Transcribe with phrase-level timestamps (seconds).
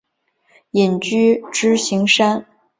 [0.71, 2.47] 隐居支硎山。